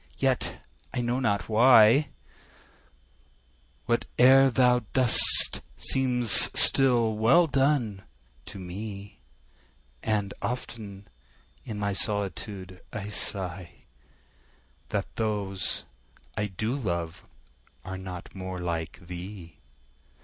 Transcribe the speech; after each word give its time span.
—yet, 0.17 0.63
I 0.95 1.01
know 1.01 1.19
not 1.19 1.47
why, 1.47 2.09
5 3.85 3.85
Whate'er 4.07 4.49
thou 4.49 4.79
dost 4.93 5.61
seems 5.77 6.49
still 6.59 7.13
well 7.13 7.45
done, 7.45 8.01
to 8.47 8.57
me: 8.57 9.19
And 10.01 10.33
often 10.41 11.07
in 11.65 11.77
my 11.77 11.93
solitude 11.93 12.81
I 12.91 13.09
sigh 13.09 13.83
That 14.89 15.05
those 15.17 15.85
I 16.35 16.47
do 16.47 16.73
love 16.73 17.27
are 17.85 17.99
not 17.99 18.33
more 18.33 18.59
like 18.59 19.05
thee! 19.05 19.59